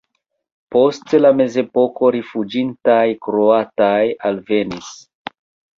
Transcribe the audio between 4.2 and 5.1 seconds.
alvenis.